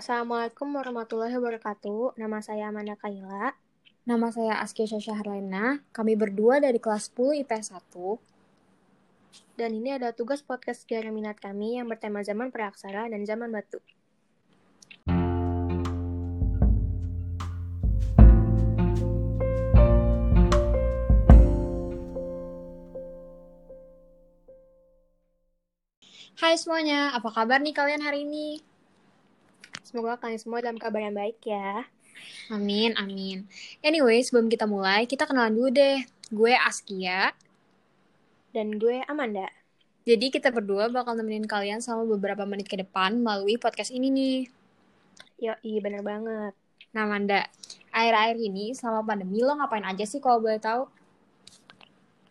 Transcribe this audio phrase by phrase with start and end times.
[0.00, 2.16] Assalamualaikum warahmatullahi wabarakatuh.
[2.16, 3.52] Nama saya Amanda Kaila.
[4.08, 5.84] Nama saya Askia Syahrlena.
[5.92, 9.60] Kami berdua dari kelas 10 IPS 1.
[9.60, 13.76] Dan ini ada tugas podcast sejarah minat kami yang bertema zaman praaksara dan zaman batu.
[26.40, 28.69] Hai semuanya, apa kabar nih kalian hari ini?
[29.90, 31.82] Semoga kalian semua dalam kabar yang baik ya.
[32.46, 33.42] Amin, amin.
[33.82, 36.06] Anyway, sebelum kita mulai, kita kenalan dulu deh.
[36.30, 37.34] Gue Askia.
[38.54, 39.50] Dan gue Amanda.
[40.06, 44.38] Jadi kita berdua bakal nemenin kalian selama beberapa menit ke depan melalui podcast ini nih.
[45.42, 46.54] Yo, iya bener banget.
[46.94, 47.50] Nah, Amanda,
[47.90, 50.86] akhir-akhir ini selama pandemi lo ngapain aja sih kalau boleh tahu?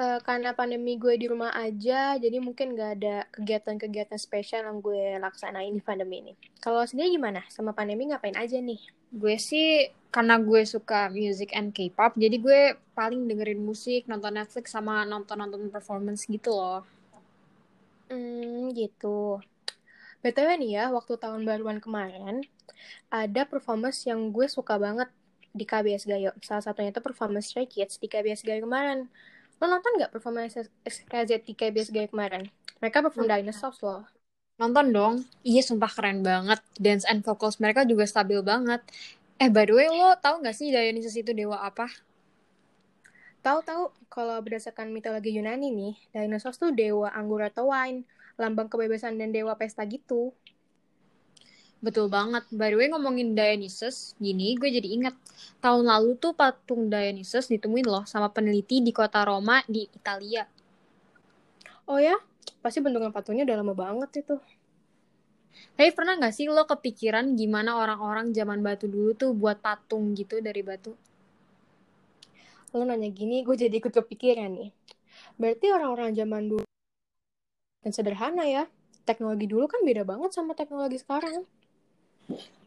[0.00, 5.20] Uh, karena pandemi gue di rumah aja, jadi mungkin gak ada kegiatan-kegiatan spesial yang gue
[5.20, 6.32] laksanain di pandemi ini.
[6.56, 7.44] Kalau sendiri gimana?
[7.52, 8.80] Sama pandemi ngapain aja nih?
[9.12, 12.60] Gue sih, karena gue suka music and K-pop, jadi gue
[12.96, 16.80] paling dengerin musik, nonton Netflix, sama nonton-nonton performance gitu loh.
[18.08, 19.36] Hmm, gitu.
[20.24, 22.40] BTW nih ya, waktu tahun baruan kemarin,
[23.12, 25.12] ada performance yang gue suka banget
[25.52, 26.32] di KBS Gayo.
[26.40, 29.12] Salah satunya itu performance Stray Kids di KBS Gayo kemarin.
[29.60, 30.56] Lo nonton nggak performance
[30.88, 32.48] SKZ di KBS Gayo kemarin?
[32.80, 33.44] Mereka perform hmm.
[33.44, 34.08] Dinosaurs loh.
[34.56, 35.14] Nonton dong.
[35.44, 36.60] Iya, sumpah keren banget.
[36.80, 38.80] Dance and vocals mereka juga stabil banget.
[39.40, 41.88] Eh, by the way, lo tau gak sih Dionysus itu dewa apa?
[43.40, 48.04] Tahu-tahu, kalau berdasarkan mitologi Yunani nih, Dinosaurs tuh dewa anggur atau wine,
[48.36, 50.36] lambang kebebasan dan dewa pesta gitu.
[51.80, 52.44] Betul banget.
[52.52, 55.16] By the way, ngomongin Dionysus, gini gue jadi ingat.
[55.64, 60.44] Tahun lalu tuh patung Dionysus ditemuin loh sama peneliti di kota Roma di Italia.
[61.88, 62.20] Oh ya?
[62.60, 64.36] Pasti bentukan patungnya udah lama banget itu.
[65.72, 70.44] Tapi pernah gak sih lo kepikiran gimana orang-orang zaman batu dulu tuh buat patung gitu
[70.44, 70.92] dari batu?
[72.76, 74.70] Lo nanya gini, gue jadi ikut kepikiran nih.
[75.40, 76.68] Berarti orang-orang zaman dulu
[77.80, 78.68] dan sederhana ya.
[79.08, 81.48] Teknologi dulu kan beda banget sama teknologi sekarang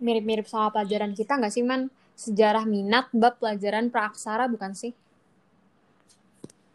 [0.04, 1.88] mirip-mirip sama pelajaran kita nggak sih, Man?
[2.14, 4.94] Sejarah minat bab pelajaran praaksara bukan sih?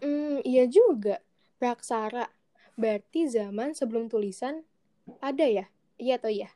[0.02, 1.22] Hmm, iya juga.
[1.58, 2.30] Praaksara.
[2.78, 4.62] Berarti zaman sebelum tulisan
[5.18, 5.66] ada ya?
[5.98, 6.50] Iya atau iya?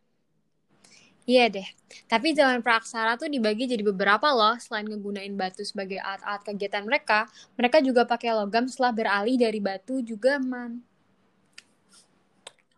[1.22, 1.69] Iya deh.
[2.10, 4.59] Tapi zaman praaksara tuh dibagi jadi beberapa loh.
[4.59, 10.03] Selain ngegunain batu sebagai alat-alat kegiatan mereka, mereka juga pakai logam setelah beralih dari batu
[10.03, 10.82] juga, Man.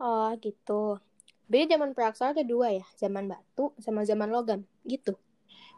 [0.01, 1.01] Oh, gitu.
[1.45, 5.15] Beda zaman praksara ada dua ya, zaman batu sama zaman logam, gitu.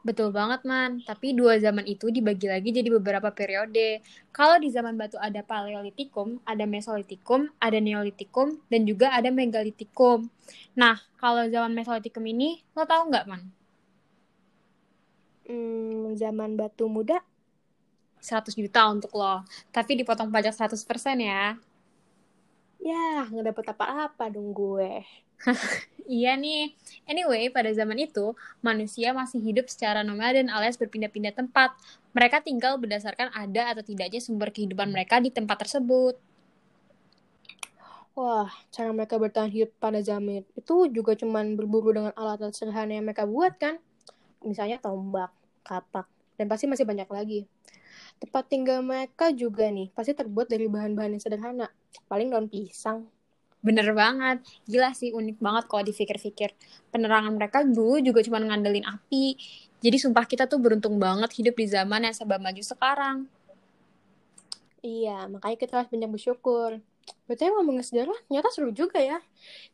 [0.06, 1.02] Betul banget, Man.
[1.02, 3.98] Tapi dua zaman itu dibagi lagi jadi beberapa periode.
[4.30, 10.30] Kalau di zaman batu ada Paleolitikum, ada Mesolitikum, ada Neolitikum, dan juga ada Megalitikum.
[10.78, 13.42] Nah, kalau zaman Mesolitikum ini, lo tau nggak, Man?
[15.50, 17.18] Hmm, zaman batu muda?
[18.22, 19.42] 100 juta untuk lo.
[19.74, 21.58] Tapi dipotong pajak 100% ya.
[22.86, 25.02] Ya, nggak dapet apa-apa dong gue.
[26.06, 26.70] iya nih.
[27.10, 28.30] Anyway, pada zaman itu,
[28.62, 31.74] manusia masih hidup secara nomaden alias berpindah-pindah tempat.
[32.14, 36.14] Mereka tinggal berdasarkan ada atau tidaknya sumber kehidupan mereka di tempat tersebut.
[38.14, 43.04] Wah, cara mereka bertahan hidup pada zaman itu juga cuman berburu dengan alat-alat sederhana yang
[43.04, 43.76] mereka buat kan?
[44.46, 45.34] Misalnya tombak,
[45.66, 46.06] kapak,
[46.38, 47.50] dan pasti masih banyak lagi.
[48.16, 51.68] Tempat tinggal mereka juga nih, pasti terbuat dari bahan-bahan yang sederhana.
[52.08, 53.08] Paling daun pisang,
[53.66, 54.46] Bener banget.
[54.70, 56.54] Gila sih, unik banget kalau dipikir-pikir.
[56.94, 59.34] Penerangan mereka dulu juga cuma ngandelin api.
[59.82, 63.26] Jadi sumpah kita tuh beruntung banget hidup di zaman yang serba maju sekarang.
[64.86, 66.78] Iya, makanya kita harus banyak bersyukur.
[67.26, 69.18] Betul ngomongin sejarah, ternyata seru juga ya.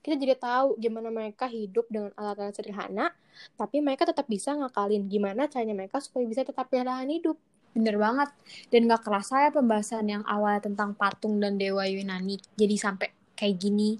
[0.00, 3.12] Kita jadi tahu gimana mereka hidup dengan alat-alat sederhana,
[3.60, 7.36] tapi mereka tetap bisa ngakalin gimana caranya mereka supaya bisa tetap bertahan hidup.
[7.72, 8.30] Bener banget.
[8.68, 12.36] Dan gak kerasa ya pembahasan yang awalnya tentang patung dan dewa Yunani.
[12.56, 13.96] Jadi sampai kayak gini.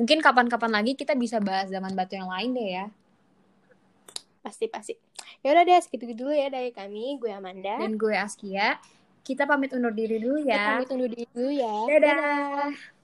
[0.00, 2.86] Mungkin kapan-kapan lagi kita bisa bahas zaman batu yang lain deh ya.
[4.40, 4.96] Pasti, pasti.
[5.44, 7.20] Ya udah deh, segitu dulu ya dari kami.
[7.20, 7.76] Gue Amanda.
[7.76, 8.80] Dan gue Askia.
[9.20, 10.56] Kita pamit undur diri dulu ya.
[10.56, 11.76] Kita pamit undur diri dulu ya.
[11.86, 12.00] Dadah.
[12.00, 12.99] Dadah.